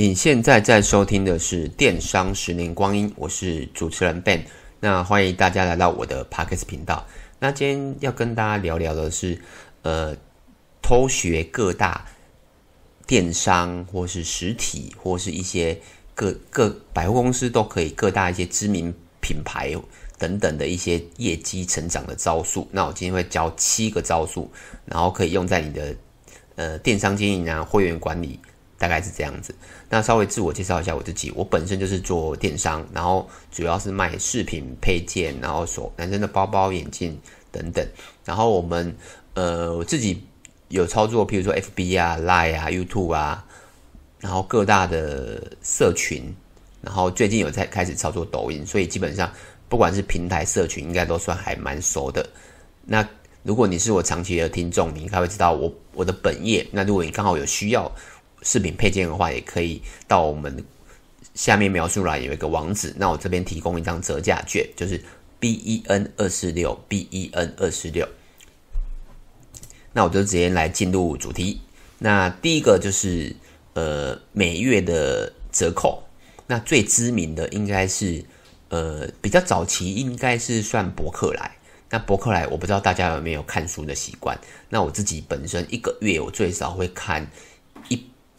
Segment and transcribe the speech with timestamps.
[0.00, 4.40] 你现在在收听的是《电商十年光阴》，我是主持人 Ben。
[4.80, 7.06] 那欢迎大家来到我的 Podcast 频道。
[7.38, 9.38] 那今天要跟大家聊聊的是，
[9.82, 10.16] 呃，
[10.80, 12.06] 偷学各大
[13.06, 15.78] 电商或是实体或是一些
[16.14, 19.76] 各各百货公司都可以各大一些知名品牌
[20.16, 22.66] 等等的一些业绩成长的招数。
[22.72, 24.50] 那我今天会教七个招数，
[24.86, 25.94] 然后可以用在你的
[26.56, 28.40] 呃电商经营啊、会员管理。
[28.80, 29.54] 大概是这样子。
[29.90, 37.20] 那稍微自我介绍一下我自己，我本身就是做电商，然后主要是卖饰品配件，然后手男生的包包、眼镜
[37.52, 37.86] 等等。
[38.24, 38.96] 然后我们
[39.34, 40.24] 呃，我自己
[40.68, 43.44] 有操作，譬如说 FB 啊、Line 啊、YouTube 啊，
[44.18, 46.34] 然后各大的社群，
[46.80, 49.30] 然后最近有在开始操作抖音，所以基本上
[49.68, 52.26] 不管是平台社群，应该都算还蛮熟的。
[52.86, 53.06] 那
[53.42, 56.66] 如果你是我长期的听众，你应该会知道我我的本业。
[56.72, 57.92] 那如果你刚好有需要。
[58.42, 60.64] 饰品配件的话，也可以到我们
[61.34, 65.02] 下面描述栏有一个网址，那我这边提供一张折价券，就是
[65.38, 68.08] B E N 二四六 B E N 二四六。
[69.92, 71.60] 那我就直接来进入主题。
[71.98, 73.34] 那第一个就是
[73.74, 76.02] 呃每月的折扣，
[76.46, 78.24] 那最知名的应该是
[78.68, 81.56] 呃比较早期应该是算博客来。
[81.90, 87.30] 那博客来我不知道大家有没有看书的习惯，那我自己本身一个月我最少会看。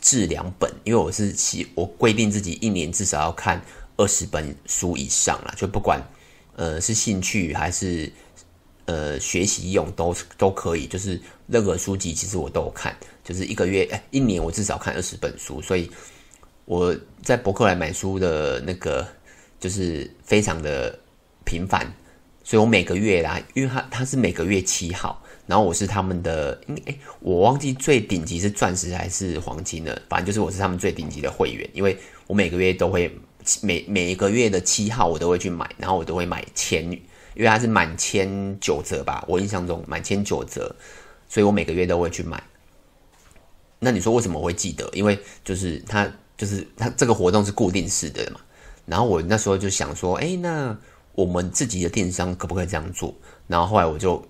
[0.01, 3.63] 至两本，因为我是希我规定自己一年至少要看
[3.97, 6.01] 二十本书以上啦，就不管
[6.55, 8.11] 呃是兴趣还是
[8.85, 15.89] 呃学习用都都可以，就是任何书籍其实我都有看，就是一个月哎一年我至少看二十本书，所以
[16.65, 19.07] 我在博客来买书的那个
[19.59, 20.97] 就是非常的
[21.45, 21.85] 频繁，
[22.51, 25.23] 所以我每个月啦，因为它它是每个月七号。
[25.47, 33.09] 然后我是他们的，哎，我忘记最顶级是钻石还是黄金了，反正就是我是他们最顶级的会员，因为我每个月都会
[33.61, 36.99] 每每一个月的七号我都会去买，然后我都会买千，因
[37.37, 40.75] 为它是满千九折吧，我印象中满千九折，
[41.29, 42.43] 所以我每个月都会去买。
[43.79, 44.89] 那你说为什么会记得？
[44.91, 48.41] 因为就是它就是它这个活动是固定式的嘛。
[48.85, 50.77] 然后我那时候就想说，哎，那
[51.13, 53.13] 我们自己的电商可不可以这样做？
[53.47, 54.23] 然后后来我就。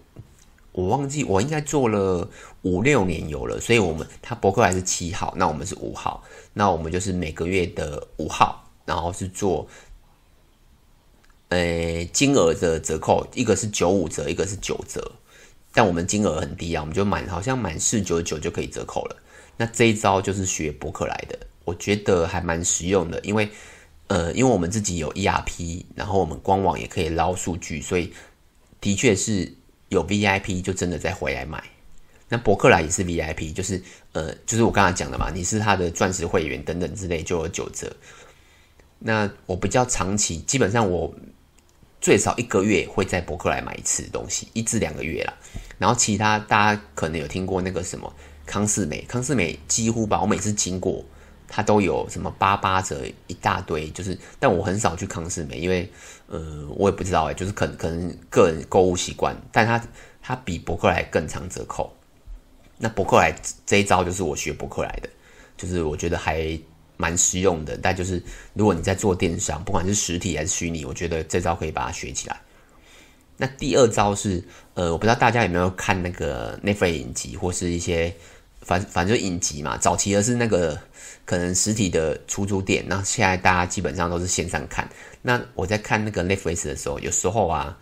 [0.73, 2.25] 我忘记我应该做了
[2.61, 9.67] 五六年有了，所以我们他博客还是七号，那我们是五号，那我们就是每个月的五号，然后是做，
[11.49, 15.11] 呃，金额的折扣，一个是九五折，一个是九折，
[15.73, 19.17] 但我们金额很低啊，我们就满好像满四九九就可以折扣了。
[19.57, 23.49] 那这一招就是学博客来的，我觉得还蛮实用的，因为
[24.11, 28.11] 呃，因为我们自己有 ERP，然后我们官网也可以捞数据，所以
[28.81, 29.53] 的确是。
[29.91, 31.61] 有 VIP 就真的再回来买，
[32.29, 33.83] 那博客来也是 VIP，就是
[34.13, 37.93] 呃，就是我刚才讲的嘛，你是他的钻石会员等等之类就有九折。
[38.99, 41.13] 那我比较长期，基本上我
[41.99, 45.33] 最少一个月会在博客来买一次东西，一至两个月啦。
[45.77, 51.03] 然后其他大家可能有听过那个什么康是美，康是美几乎吧，我每次经过。
[51.53, 55.91] 它都有什么八八折一大堆，就是，但我很少去康是美，因为，
[56.27, 59.83] 呃，我也不知道哎，就是可能可能个人购物习惯，但它
[60.21, 61.93] 它比博客来更长折扣。
[62.77, 63.35] 那博客来
[63.65, 65.09] 这一招就是我学博客来的，
[65.57, 66.57] 就是我觉得还
[66.95, 67.77] 蛮实用的。
[67.81, 68.23] 但就是
[68.53, 72.39] 如果你在做电商，不管是实体还是虚拟，我觉得这招可以把它学起来。
[73.35, 74.41] 那第二招是，
[74.75, 78.15] 呃，我不知道大家有没有看那个那份影集或是一些。
[78.61, 80.79] 反反正就影集嘛，早期的是那个
[81.25, 84.87] 可能实体的出租店，那现在大家基本上都是线上看。
[85.23, 87.75] 那我在看那个 Netflix 的时候，有时候啊，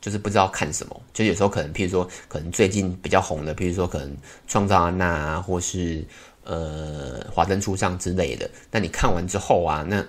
[0.00, 6.04] 就是不知道看什么，就有时候可能，譬如说，可能最近比较红的，譬如说可能创造安娜啊，或是
[6.44, 8.48] 呃华灯初上之类的。
[8.70, 10.04] 那你看完之后啊，那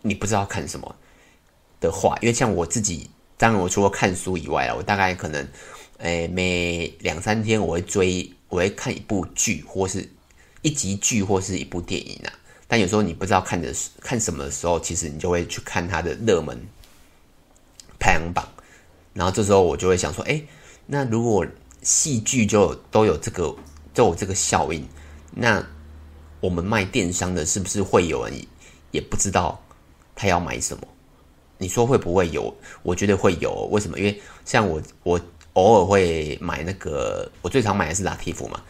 [0.00, 0.96] 你不知道看什么
[1.78, 5.46] 的话，因为像我自己，当然我除了看书以外啊，我大概可能，
[5.98, 8.32] 诶，每两三天我会追。
[8.48, 10.08] 我会看一部剧，或是
[10.62, 12.32] 一集剧，或是一部电影啊。
[12.66, 16.58] 但有时候你不知道看的看什么的时候，其实你就会去看它的热门
[17.98, 18.46] 排行榜。
[19.14, 20.42] 然后这时候我就会想说，哎，
[20.86, 21.46] 那如果
[21.82, 23.54] 戏剧就都有这个，
[23.92, 24.86] 都有这个效应，
[25.32, 25.66] 那
[26.40, 28.46] 我们卖电商的，是不是会有人
[28.90, 29.62] 也不知道
[30.14, 30.86] 他要买什么？
[31.58, 32.54] 你说会不会有？
[32.82, 33.68] 我觉得会有。
[33.70, 33.98] 为什么？
[33.98, 35.20] 因为像我，我。
[35.58, 38.60] 偶尔会买那个，我最常买的是拉提夫嘛。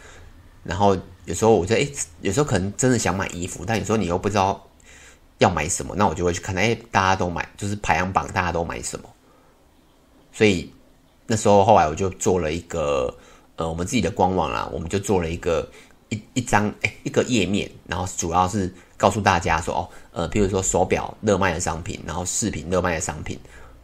[0.63, 1.89] 然后有时候我觉得，哎，
[2.21, 4.67] 有时候可能真的想买衣服，但有时候你又不知道
[5.37, 9.09] 要买什么，那我就会去看，哎，大家都买，就是排行榜大家都买什么。
[10.31, 10.71] 所以
[11.27, 13.15] 那时候后来我就做了一个，
[13.55, 15.67] 呃，我们自己的官网啦，我们就做了一个
[16.09, 23.39] 一一张，哎，一个页面，然后主要是告诉大家说哦，呃，譬如说手表热卖的商品，然后饰品热卖的商品，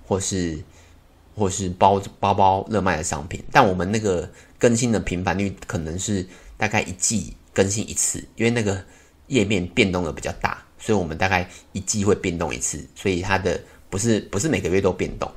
[0.06, 0.62] 或是
[1.36, 4.28] 或是包包包热卖的商品，但我们那个
[4.58, 6.26] 更新的频繁率可能是
[6.58, 8.84] 大概一季更新一次，因为那个
[9.28, 15.30] 页面变动的比较大，所以我们大概一季会变动一次，所以它的不是不是每个月都变动。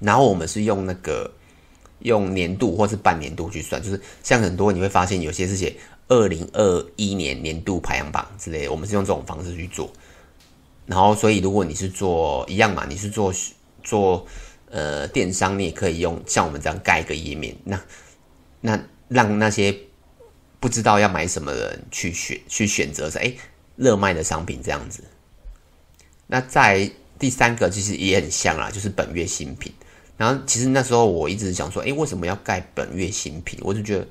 [0.00, 1.30] 然后我们是用那个
[2.00, 5.76] 用年度或是半年度去算，就是像很多你会发现有些是写。
[6.08, 9.90] 二零二一年年度排行榜之类，我们是用这种方式去做。
[10.86, 13.34] 然后，所以如果你是做一样嘛，你是做
[13.82, 14.24] 做
[14.70, 17.80] 呃电商，你也可以用像我们这样盖一个页面，那
[18.60, 19.76] 那让那些
[20.60, 23.32] 不知道要买什么人去选去选择说，哎，
[23.76, 25.02] 热卖的商品这样子。
[26.26, 29.72] 那在第三个其实也很像啦，就是本月新品。
[30.16, 33.58] 然后其实那时候我一直想说，哎，为什么要盖本月新品？
[33.62, 34.06] 我就觉得。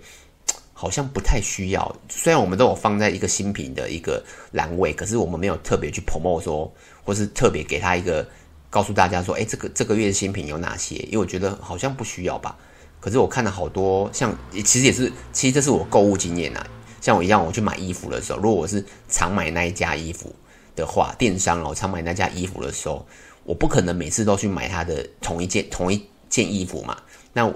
[0.78, 6.70] 好像不太需要，虽然我们都有放在一个新品的一个栏位，可是我们没有特别去 promote 说，
[7.02, 8.28] 或是特别给他一个
[8.76, 10.96] 告诉大家说，哎，这个这个月的新品有哪些？
[10.96, 12.58] 因为我觉得好像不需要吧。
[13.00, 16.68] 可是我看了好多，像其实也是，其实这是我购物经验啊。
[17.00, 20.36] 像我一样，我去买衣服的时候，如果我是常买那一家衣服
[20.76, 23.08] 的话，电商哦，常买那家衣服的时候，
[23.46, 26.98] 我不可能每次都去买他的同一件同一件衣服嘛。
[27.32, 27.50] 那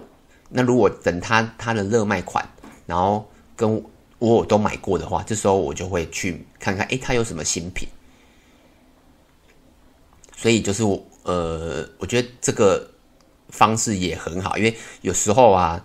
[0.48, 2.48] 那如果等他他的热卖款。
[2.86, 3.83] 然后跟我
[4.18, 7.88] 我都买过的话，这时候我就会去看看，诶，它有什么新品。
[10.36, 12.89] 所以就是我呃，我觉得这个
[13.50, 15.83] 方式也很好，因为有时候啊，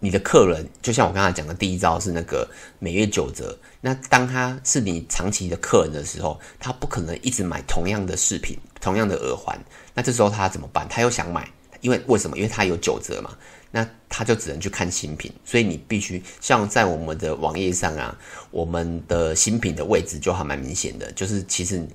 [0.00, 2.48] 你的客人就像我刚才讲的第一招是那个
[2.78, 9.58] 每月九折，那当他是你长期的客人的时候，他不可能一直买同样的饰品、同样的耳环，
[9.94, 10.88] 那这时候他怎么办？
[10.88, 11.48] 他又想买，
[11.80, 12.36] 因为为什么？
[12.36, 13.36] 因为他有九折嘛。
[13.72, 18.18] 那他就只能去看新品，所以你必须像在我们的网页上啊，
[18.50, 21.08] 我们的新品的位置就还蛮明显的。
[21.12, 21.86] 就是其实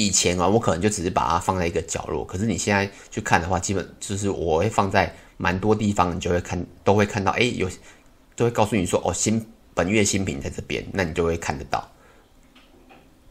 [0.00, 7.68] 以前啊，我可能就只是把它放在一个角落，可是你现在去看的话，基本就是我会放在蛮多地方，你就会看都会看到，哎，有
[8.34, 11.86] 都会告诉你说，哦，新本月新品在这边，那你就会看得到。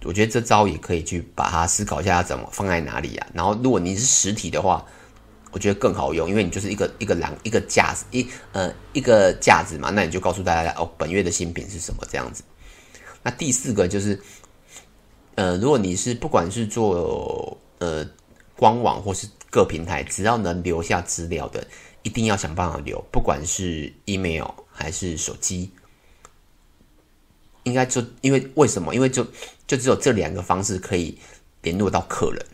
[0.03, 3.27] 我觉得这招也可以去把它思考一下，怎么放在哪里啊？
[3.33, 4.85] 然后如果你是实体的话。
[5.51, 12.43] 我觉得更好用，因为你就是一个一个栏一个架子一呃一个架子嘛，那你就告诉大家哦，本月的新品是什么这样子。
[13.23, 14.21] 那第四个就是，
[15.39, 18.05] 呃，如果你是不管是做呃
[18.57, 21.65] 官网或是各平台，只要能留下资料的，
[22.03, 25.71] 一定要想办法留，不管是 email 还是手机，
[27.63, 28.93] 应该就因为为什么？
[28.93, 29.25] 因为就
[29.65, 31.17] 就只有这两个方式可以
[31.61, 32.45] 联络到客人。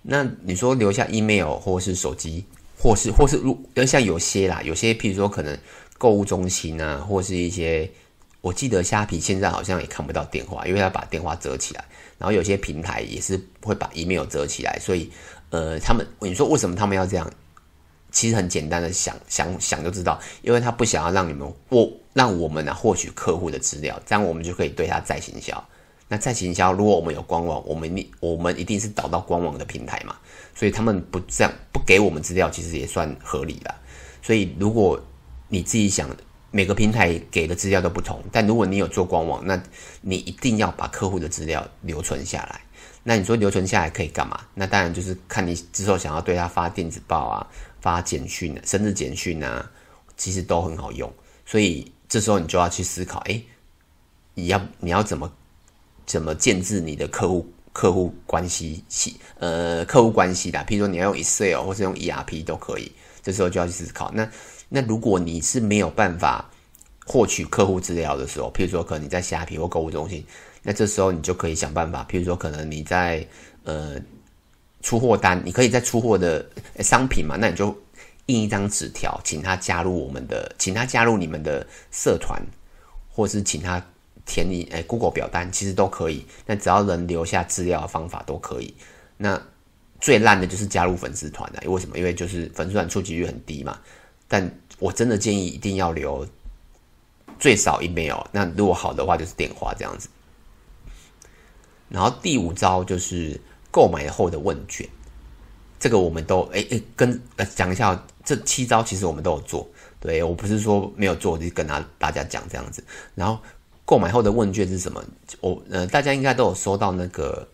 [0.00, 2.46] 那你说留下 email 或是手机，
[2.78, 5.54] 或是或是如像有些啦，有些譬如说可能
[5.98, 7.92] 购物中心啊，或是一些，
[8.42, 11.82] 我记得虾皮现在好像也看不到电话，因为他把电话遮起来。
[12.18, 15.10] 然后有些平台也是会把 email 遮起来，所以
[15.50, 17.28] 呃，他们你说为什么他们要这样？
[18.10, 25.64] 其实很简单的想想想就知道，因为他不想要让你们获让我们呢获取客户的资料，这样我们就可以对他再行销。
[26.08, 30.14] 那在行销，如果我们有官网，我们一我们一定是导到官网的平台嘛，
[30.54, 33.74] 所以他们不这样不给我们资料，其实也算合理了。
[34.20, 35.00] 所以如果
[35.48, 36.08] 你自己想，
[36.52, 39.60] 每个平台给的资料都不同，但如果你有做官网，那
[40.02, 42.60] 你一定要把客户的资料留存下来。
[43.02, 44.40] 那你说留存下来可以干嘛？
[44.54, 47.46] 那当然就是看你之后想要对他发电子报啊、
[47.80, 49.68] 发简讯、生日简讯啊，
[50.16, 51.12] 其实都很好用。
[51.44, 53.42] 所以这时候你就要去思考，哎，
[54.34, 55.32] 你要你要怎么？
[56.04, 60.58] 怎么建置你的客户客户关系系呃客户关系的？
[60.66, 62.90] 譬如说你要用 Excel 或是用 ERP 都可以。
[63.22, 64.10] 这时候就要去思考。
[64.12, 64.28] 那
[64.72, 66.50] 那如果你是没有办法
[67.06, 70.24] 获取客户资料的时候，譬如说可能你在虾皮或购物中心，
[70.62, 72.06] 那这时候你就可以想办法。
[72.10, 73.26] 譬如说可能你在
[73.64, 73.96] 呃
[74.80, 76.44] 出货单，你可以在出货的
[76.80, 77.76] 商品嘛，那你就
[78.26, 82.42] 印一张纸条，请他加入我们的，请他加入你们的社团，
[83.08, 83.84] 或是请他。
[84.24, 88.72] 填你诶，Google 表单其实都可以，但只要能留下资料的方法都可以。
[89.16, 89.42] 那
[90.00, 91.98] 最烂的就是加入粉丝团了，因为什么？
[91.98, 93.76] 因为就是粉丝团触及率很低嘛。
[94.28, 94.48] 但
[94.82, 96.26] 我真的建议一定要留
[97.38, 100.08] 最少 email，那如果好的话就是电话这样子。
[101.88, 104.88] 然后第五招就是购买后的问卷，
[105.78, 109.68] 这个我们都诶诶跟呃讲一下，这七招其实我们都有做。
[110.00, 112.82] 对，我不是说没有做，就跟他大家讲这样子，
[113.14, 113.38] 然后。
[113.84, 115.04] 购买后的问卷是什么？
[115.40, 117.46] 我呃，大家应该都有收到那个，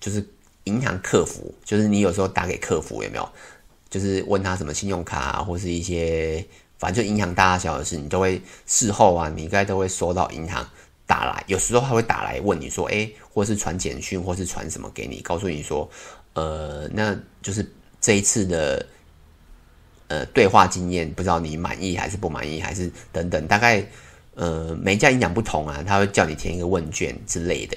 [0.00, 0.22] 就是
[0.64, 3.26] 银行客服，就是你有时候打给客服有没有？
[3.92, 6.42] 就是问他什么信用卡啊，或是一些
[6.78, 10.66] 反正就银行大小的事，你都会事后啊，你应该都会收到银行
[11.06, 15.86] 打来，有时候他会打来问你说，哎，或是传简讯，或是传什么给你，告诉你说，
[16.32, 17.70] 呃，那就是
[18.00, 18.86] 这一次的
[20.08, 23.86] 呃对话经验，不知道你满意还是不满意，还是等等，大概
[24.34, 27.76] 呃每家银行不同啊，他会叫你填一个问卷之类的，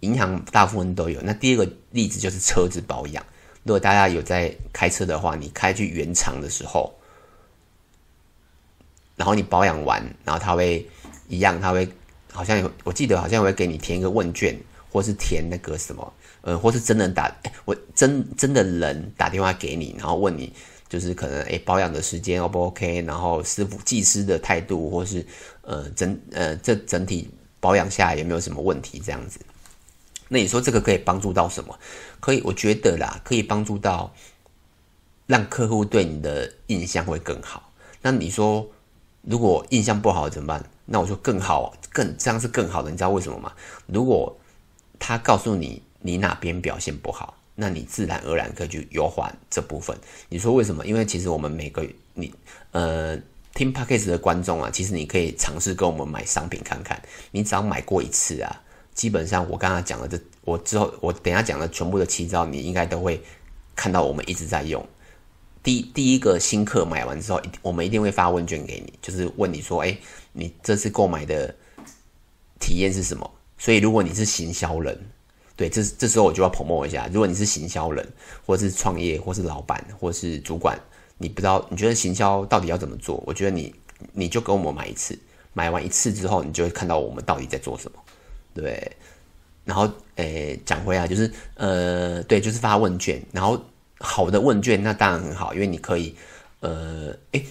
[0.00, 1.20] 银行大部分都有。
[1.22, 3.24] 那第二个例子就是车子保养，
[3.64, 6.92] 如果大家有在开车的话，你开去原厂的时候，
[9.16, 10.88] 然后你保养完，然后他会
[11.28, 11.88] 一样，他会。
[12.34, 14.58] 好像有，我记得好像会给你填一个问卷，
[14.90, 17.30] 或是填那个什么，呃，或是真人打，
[17.66, 20.50] 我真真的人打电话给你，然后问你，
[20.88, 25.22] 就是可能哎、欸、保养的时间 O 不 OK，然后师傅技师的态度，或是
[25.60, 27.28] 呃整呃这整体
[27.60, 29.38] 保养下来有没有什么问题这样子？
[30.32, 31.78] 那你说这个可以帮助到什么？
[32.18, 34.10] 可以，我觉得啦，可以帮助到
[35.26, 37.70] 让客户对你的印象会更好。
[38.00, 38.66] 那你说
[39.20, 40.64] 如果印象不好怎么办？
[40.86, 43.52] 那我说更好，更这样是更好的，你知道为什么吗？
[43.86, 44.34] 如果
[44.98, 49.94] 他告诉你你哪边表现不好，那你自然而然可以去优化这部分。
[50.30, 50.86] 你说为什么？
[50.86, 52.32] 因为其实我们每个你
[52.70, 53.18] 呃
[53.52, 56.98] 听 package 的观众啊，其实你可以尝试跟我们买商品看看。
[57.32, 58.61] 你只要买过一次啊，
[58.94, 63.22] 基本上我刚刚讲的这，我之后我等下讲的全部的七招，你应该都会
[63.74, 64.84] 看到我们一直在用。
[65.62, 69.96] 第第一个新客买完之后，我们一定会发问卷给你，就是问你说，哎。
[70.34, 71.54] 你这次购买的
[72.58, 73.30] 体验是什么？
[73.58, 74.98] 所以如果你是行销人，
[75.54, 77.06] 对，这这时候我就要 promo 一下。
[77.12, 78.10] 如果你是行销人，
[78.46, 80.80] 或是创业，或是老板，或是主管，
[81.18, 83.22] 你不知道你觉得行销到底要怎么做？
[83.26, 83.74] 我觉得你
[84.14, 85.18] 你就跟我们买一次，
[85.52, 88.01] 买完一次之后，你就会看到我们到底在做什么，
[88.54, 88.90] 对。
[89.64, 93.22] 然后诶，讲回来就是呃，对，就是发问卷。
[93.32, 93.60] 然后
[93.98, 96.14] 好的问卷那当然很好，因为你可以
[96.60, 97.44] 呃，诶。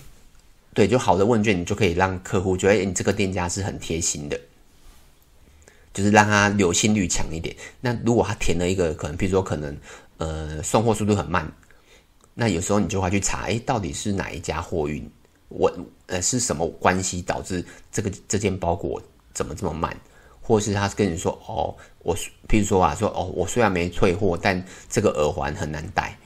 [0.74, 4.40] 对，就好的问卷，你就可以让客户觉得你这个店家是很贴心的，
[5.94, 7.54] 就是让他留心率强一点。
[7.82, 9.78] 那如果他填了一个可能，比如说可能
[10.16, 11.46] 呃送货速度很慢，
[12.34, 15.06] 那有时候你就会去查，哎，到底是哪一家货运，
[15.50, 15.70] 我
[16.06, 19.04] 呃是什么关系导致这个这件包裹
[19.34, 19.94] 怎么这么慢？
[20.52, 22.14] 或是他跟你说，哦，我
[22.50, 26.18] 譬如说啊，说哦，我虽然没退货，但这个耳环很难戴，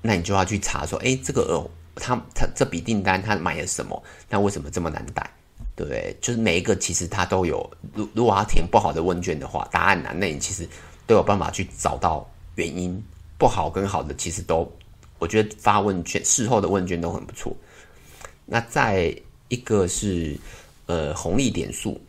[0.00, 1.70] 那你就要去查说，哎，这个耳。
[1.94, 4.02] 他他这笔订单他买了什么？
[4.30, 5.30] 那为什么这么难戴？
[5.76, 6.16] 对不对？
[6.22, 7.70] 就是每一个其实他都有。
[7.92, 10.66] 如如果他填不好的问卷的话，答案难，那你其实
[11.06, 12.98] 都有办法去找到原因。
[13.36, 14.66] 不好跟好的其实都，
[15.18, 17.54] 我觉得发问卷事后的问卷都很不错。
[18.46, 19.14] 那再
[19.48, 20.34] 一个是
[20.86, 22.00] 呃红利点数，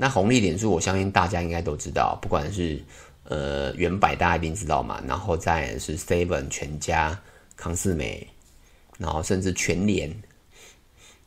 [0.00, 2.82] 那红利点数我相信大家应该都知道，不管是
[3.24, 7.20] 呃原百大家一定知道嘛，然后再是 Seven 全家
[7.54, 8.26] 康是美。
[8.98, 10.14] 然后甚至全联，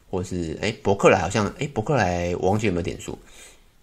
[0.07, 3.17] 或是哎博客来好像哎博客来我忘记有没有点数，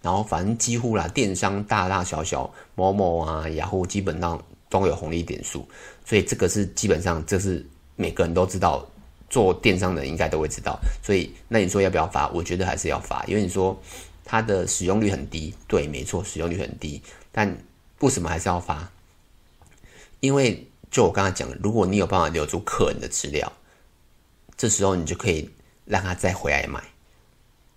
[0.01, 5.67] 然后反正几乎啦，电商大大小小某某啊雅虎基本上都有红利点数，
[6.05, 7.65] 所以这个是基本上这是
[7.97, 8.87] 每个人都知道，
[9.29, 12.29] 做电商的应该都会知道，所以那你说要不要发？
[12.29, 13.77] 我觉得还是要发，因为你说
[14.23, 17.01] 它的使用率很低，对，没错，使用率很低，
[17.31, 17.57] 但
[17.99, 18.91] 为什么还是要发？
[20.19, 23.51] 因为就我刚才讲的，如果你有办法留住客人的资料。
[24.57, 25.49] 这时候你就可以
[25.85, 26.83] 让他再回来买。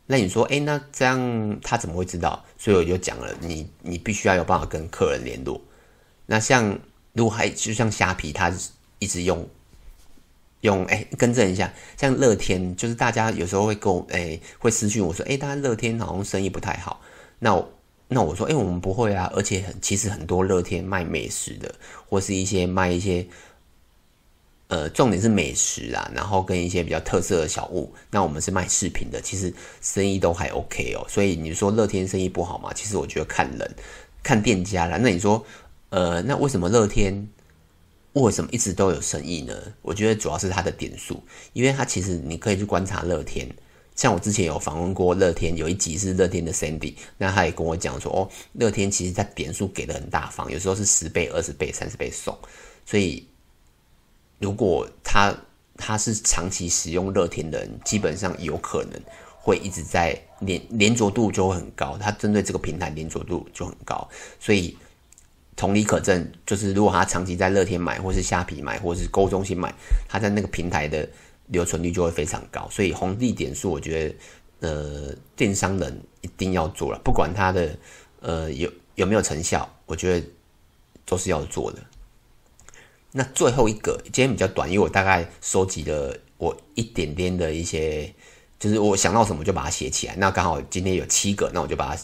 [0.07, 2.45] 那你说，哎，那这样他怎么会知道？
[2.59, 5.59] 所以我就讲了，你你必须要有办法跟客人联络。
[6.27, 6.79] 那像
[7.15, 8.53] 如果还就像虾皮，他
[8.99, 9.49] 一直用
[10.65, 17.01] 用，哎，更正一下，像乐天，就是大家有时候会跟我，哎，会私讯我说，哎，大家乐天好像生意不太好。
[17.39, 17.73] 那我
[18.09, 21.75] 那我说，哎，我们不会啊，而且很其实很多乐天卖美食的，
[22.09, 23.27] 或是一些卖一些。
[24.69, 27.95] 呃，重点是美食啊，然后跟一些比较特色的小物。
[28.11, 29.53] 那我们是卖饰品的，其实
[29.83, 31.05] 生意都还 OK 哦。
[31.07, 32.73] 所以你说乐天生意不好嘛？
[32.73, 33.75] 其实我觉得看人、
[34.23, 34.97] 看店家啦。
[34.97, 35.45] 那你说，
[35.91, 37.15] 呃，那为什么乐天
[38.15, 39.55] 为什么一直都有生意呢？
[39.83, 43.49] 我觉得主要是它的点数，因为它其实你可以去观察乐天。
[43.95, 52.37] 像我之前有访问过乐天，有一集是乐天的 Sandy，那他也跟我讲说，哦，乐天其实它点数给的很大方，有时候是十倍、二十倍、三十倍送，
[52.87, 53.27] 所以。
[54.41, 55.35] 如果他
[55.77, 59.01] 他是长期使用乐天的人，基本上有可能
[59.39, 64.07] 会一直在连连着度就会很高，他针对这个平台连着度就很高，
[64.41, 64.77] 所以
[65.57, 69.73] 同理可证，就是如果他长期在乐天买，或是虾皮买，或是购物中心买，
[70.09, 71.09] 他在那个平台的
[71.47, 72.69] 留存率就会非常高。
[72.71, 74.09] 所以红利点数，我觉
[74.61, 77.77] 得呃电商人一定要做了，不管他的
[78.21, 80.27] 呃有有没有成效，我觉得
[81.05, 81.79] 都是要做的。
[83.13, 88.13] 那最后一个今天比较短，因为我大概收集了我一点点的一些，
[88.59, 90.17] 就是我想到什么就把它写起来。
[90.17, 92.03] 那刚好今天有七个，那我就把它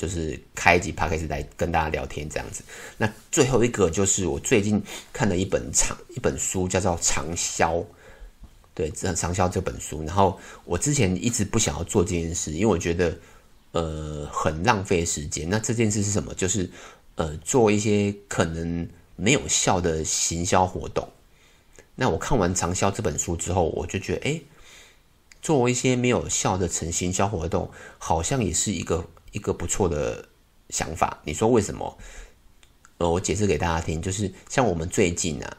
[0.00, 2.64] 就是开一集 p o c a s t 来跟大家聊天这样子。
[2.96, 7.74] 那最后一个就是我最近看了一本长一本书，叫做《长销》。
[8.72, 10.02] 对，长销这本书。
[10.04, 13.18] 然后我之前一直不想要做这件事，因为我觉得
[13.72, 15.50] 呃很浪费时间。
[15.50, 16.32] 那这件事是什么？
[16.32, 16.70] 就是
[17.16, 21.06] 呃做一些可能没有效的行销活动。
[21.96, 24.40] 那我看完《长销》这本书之后，我就觉得，哎，
[25.42, 30.28] 做一些没有效的成行销活动，好像也是一个一个不错的
[30.68, 31.20] 想法。
[31.24, 31.98] 你说为什么？
[32.98, 35.56] 呃，我解释给大家听，就是像我们最近啊，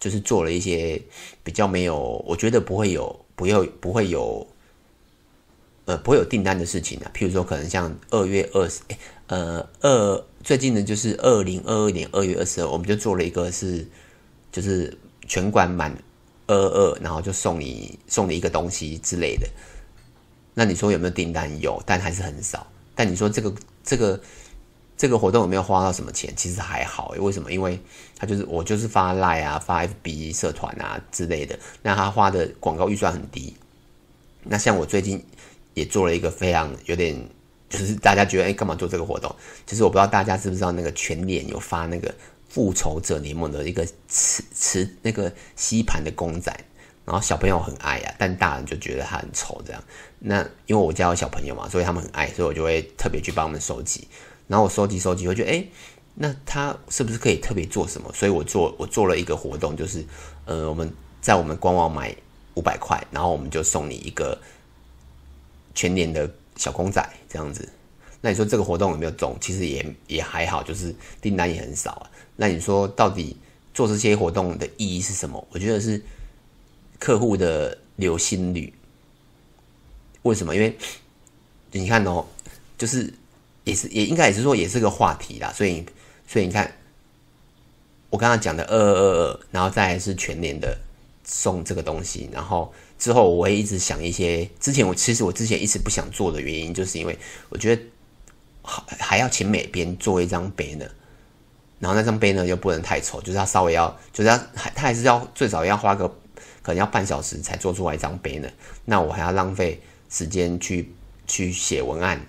[0.00, 1.00] 就是做了一些
[1.42, 4.46] 比较没有，我觉得不会有，不要不会有，
[5.84, 7.10] 呃，不会有订单的事情啊。
[7.14, 8.80] 譬如说，可能像二月二十，
[9.26, 13.86] 呃，二最近的就是二零二二年二月二十二，我们就做了一个是，
[14.50, 14.96] 就是。
[15.26, 15.90] 全馆满
[16.48, 19.48] 二二，然后就送你送你一个东西之类的。
[20.52, 21.58] 那你说有没有订单？
[21.62, 22.66] 有，但还是很少。
[22.94, 24.20] 但你说这个这个
[24.96, 26.32] 这个活动有没有花到什么钱？
[26.36, 27.14] 其实还好。
[27.18, 27.52] 为什么？
[27.52, 27.78] 因为
[28.18, 31.58] 他就是我就是发 Line 啊，发 FB 社团啊之类的。
[31.82, 33.54] 那他花的广告预算很低。
[34.42, 35.24] 那像我最近
[35.74, 37.16] 也做了一个非常有点，
[37.68, 39.34] 就是大家觉得哎，干嘛做这个活动？
[39.66, 42.14] 就是我不知道大家知不知道那个全脸有发那个。
[42.46, 46.56] 复仇者联盟的一个磁磁那个吸盘的公仔，
[47.04, 49.82] 然后小朋友很爱啊，但大人就觉得他很丑这样。
[50.18, 54.08] 那因为我家有小朋友嘛，所以他们很爱，所以我就会特别去帮他们收集。
[54.48, 55.64] 然后我收集收集，我觉得哎，
[56.14, 58.10] 那他是不是可以特别做什么？
[58.14, 60.04] 所以我做我做了一个活动，就是
[60.44, 62.14] 呃，我们在我们官网买
[62.54, 64.38] 五百块，然后我们就送你一个
[65.74, 67.68] 全年的小公仔这样子。
[68.20, 69.36] 那你说这个活动有没有中？
[69.40, 72.10] 其实也也还好，就是订单也很少啊。
[72.36, 73.36] 那你说到底
[73.74, 75.46] 做这些活动的意义是什么？
[75.50, 76.02] 我觉得是
[77.04, 78.72] 客户的留心率。
[80.22, 80.54] 为什么？
[80.56, 80.74] 因为
[81.72, 82.24] 你看哦，
[82.78, 83.12] 就是
[83.64, 85.52] 也是也应该也是说也是个话题啦。
[85.52, 85.84] 所以
[86.26, 86.72] 所以你看，
[88.08, 90.78] 我刚刚讲的二二二二，然后再是全年的
[91.24, 94.48] 送这个东西，然后之后我会一直想一些。
[94.58, 97.18] 之前我其实我之前一直不想做的原因，就是因为
[97.50, 97.82] 我觉得。
[98.66, 100.88] 还还要请美编做一张 banner，
[101.78, 106.10] 然后那张 banner 又不能太丑，就是他稍微要，就是他还他还是要最少要花个
[106.64, 108.50] 可能要半小时才做出来一张 banner，
[108.84, 110.90] 那我还要浪费时间去
[111.28, 112.20] 去写文案。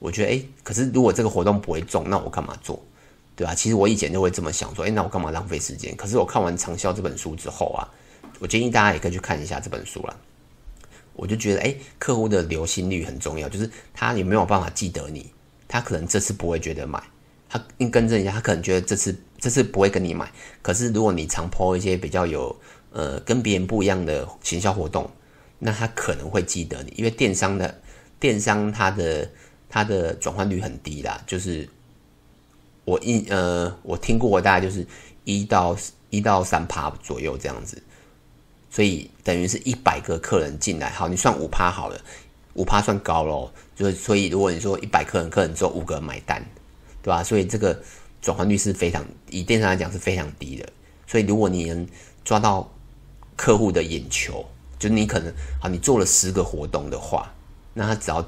[0.00, 2.82] 我觉得，哎，可是如果这个活动不会中，那我干嘛做？
[3.36, 3.54] 对吧？
[3.54, 5.94] 其实我以前就会这么想说，哎，那我干嘛浪费时间？
[5.96, 7.88] 可是我看完《长销》这本书之后啊，
[8.38, 10.16] 我建议大家也可以去看一下这本书了。
[11.14, 15.30] 我就觉得，哎，客户的留心率很重要，就是他有没有办法记得你？
[15.68, 17.02] 他可能这次不会觉得买，
[17.48, 20.30] 他应更正一下，他可能觉得这次这次不会跟你买。
[20.60, 22.54] 可是如果你常 po 一些比较有
[22.92, 25.10] 呃跟别人不一样的行销活动，
[25.58, 27.80] 那他可能会记得你，因为电商的
[28.18, 29.30] 电商它的
[29.68, 31.68] 它的转换率很低啦，就是
[32.84, 34.86] 我一呃我听过大概就是
[35.24, 35.76] 一到
[36.10, 37.82] 一到三趴左右这样子。
[38.72, 42.00] 所以等于是一百个客人进来，好，你算五趴好了，
[42.54, 43.52] 五趴算高咯。
[43.74, 46.40] 就是所以，如果你说一百客人，客人只有五个人买单，
[47.02, 47.20] 对吧？
[47.24, 47.76] 所以这个
[48.22, 50.68] 转换率是非常，以电商来讲是非常低的。
[51.04, 51.84] 所以如果你能
[52.24, 52.70] 抓到
[53.40, 54.44] 客户的眼球，
[54.78, 57.32] 就你可能好，你做了十个活动的话，
[57.72, 58.22] 那他只要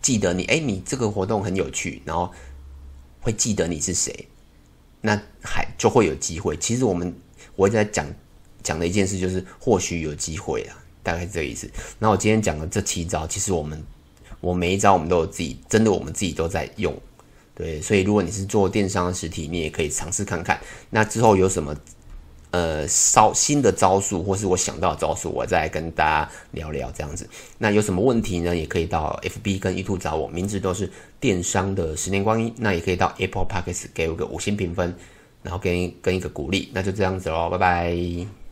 [0.00, 2.32] 记得你，哎，你这个活动很有趣，然后
[3.20, 4.28] 会记得你是谁，
[5.00, 6.56] 那还就会有机会。
[6.58, 7.12] 其实我们
[7.56, 8.06] 我在讲。
[8.62, 11.70] 讲的一件事就是，或许有机会啊，大概是这个意思。
[11.98, 13.78] 那我今天讲的这七招，其实我们
[14.40, 16.98] 我每一招我们都有自己，真的我们自己都在用，
[17.54, 17.82] 对。
[17.82, 20.58] 所以如果你是做电商实体，你也可以尝试看看。
[20.88, 21.76] 那之后有什么
[22.54, 27.28] 呃招新的招数，或是我想到的招数，我再跟大家聊聊这样子。
[27.58, 28.54] 那有什么问题呢？
[28.54, 30.88] 也可以到 FB 跟 YouTube 找我，名字都是
[31.18, 32.54] 电商的十年光阴。
[32.56, 34.94] 那也可以到 Apple Podcast 给我个五星评分，
[35.42, 36.70] 然后给跟一个鼓励。
[36.72, 38.43] 那就这样子喽，拜拜。